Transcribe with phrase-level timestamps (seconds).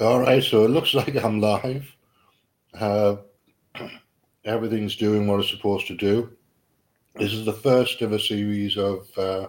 [0.00, 1.94] All right, so it looks like I'm live.
[2.72, 3.16] Uh,
[4.46, 6.30] everything's doing what it's supposed to do.
[7.16, 9.48] This is the first of a series of uh,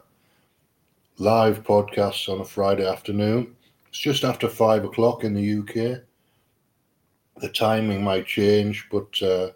[1.18, 3.56] live podcasts on a Friday afternoon.
[3.88, 6.02] It's just after five o'clock in the UK.
[7.38, 9.52] The timing might change, but uh,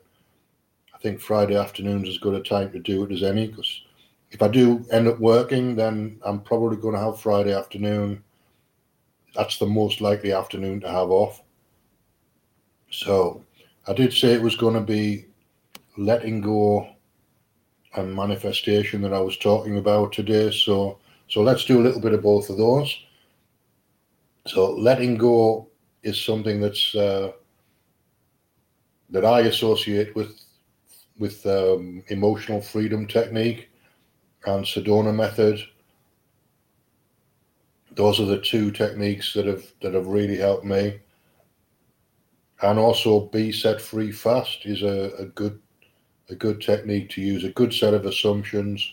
[0.94, 3.48] I think Friday afternoon's as good a time to do it as any.
[3.48, 3.82] Because
[4.32, 8.24] if I do end up working, then I'm probably going to have Friday afternoon
[9.36, 11.42] that's the most likely afternoon to have off.
[12.90, 13.44] So
[13.88, 15.26] I did say it was going to be
[15.98, 16.90] letting go
[17.96, 20.52] and manifestation that I was talking about today.
[20.52, 22.96] So so let's do a little bit of both of those.
[24.48, 25.70] So letting go
[26.04, 27.32] is something that's uh,
[29.10, 30.40] that I associate with
[31.18, 33.70] with um, emotional freedom technique
[34.46, 35.60] and Sedona method
[37.96, 41.00] those are the two techniques that have that have really helped me.
[42.62, 45.60] And also, be set free fast is a, a good
[46.30, 47.44] a good technique to use.
[47.44, 48.86] A good set of assumptions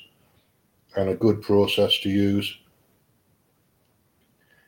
[0.97, 2.59] and a good process to use.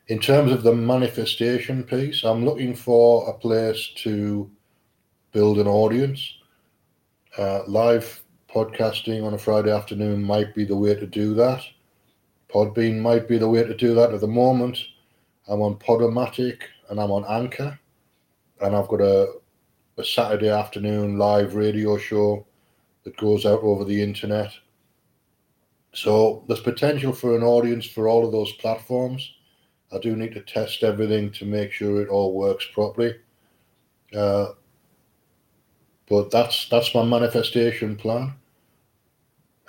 [0.07, 4.49] In terms of the manifestation piece, I'm looking for a place to
[5.31, 6.37] build an audience.
[7.37, 11.61] Uh, live podcasting on a Friday afternoon might be the way to do that.
[12.55, 14.77] Podbean might be the way to do that at the moment.
[15.49, 17.77] I'm on Podomatic and I'm on Anchor,
[18.61, 19.33] and I've got a,
[19.97, 22.47] a Saturday afternoon live radio show
[23.03, 24.53] that goes out over the internet.
[25.91, 29.33] So there's potential for an audience for all of those platforms.
[29.91, 33.15] I do need to test everything to make sure it all works properly.
[34.15, 34.51] Uh,
[36.07, 38.33] but that's that's my manifestation plan.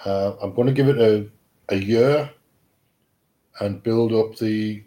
[0.04, 1.28] Uh, I'm going to give it a,
[1.74, 2.30] a year
[3.60, 4.82] and build up the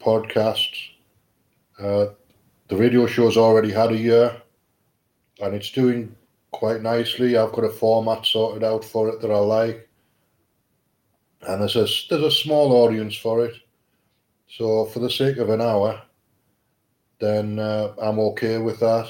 [0.00, 0.90] podcasts.
[1.78, 2.06] Uh,
[2.68, 4.40] the radio show's already had a year
[5.40, 6.14] and it's doing
[6.50, 7.36] quite nicely.
[7.36, 9.88] I've got a format sorted out for it that I like.
[11.42, 13.54] And there's a, there's a small audience for it.
[14.48, 16.00] So for the sake of an hour,
[17.18, 19.08] then uh, I'm okay with that.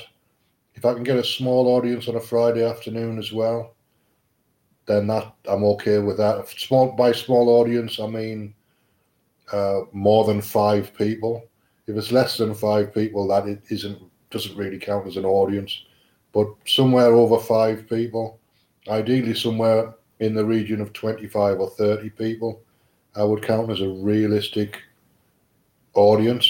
[0.75, 3.75] If I can get a small audience on a Friday afternoon as well,
[4.87, 6.49] then that I'm okay with that.
[6.49, 8.55] Small by small audience, I mean
[9.51, 11.45] uh, more than five people.
[11.87, 13.99] If it's less than five people, that it isn't
[14.31, 15.85] doesn't really count as an audience.
[16.33, 18.39] But somewhere over five people,
[18.89, 22.63] ideally somewhere in the region of twenty-five or thirty people,
[23.17, 24.81] I would count as a realistic
[25.95, 26.49] audience.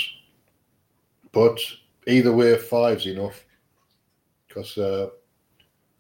[1.33, 1.59] But
[2.07, 3.45] either way, five's enough
[4.47, 5.09] because uh,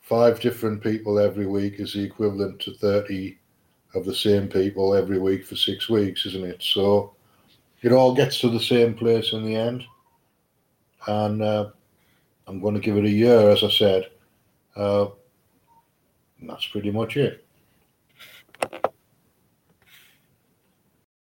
[0.01, 3.39] five different people every week is the equivalent to 30
[3.95, 6.63] of the same people every week for six weeks, isn't it?
[6.63, 7.15] So
[7.83, 9.85] it all gets to the same place in the end.
[11.07, 11.71] And uh,
[12.47, 14.11] I'm going to give it a year, as I said.
[14.77, 15.07] Uh,
[16.43, 17.42] that's pretty much it.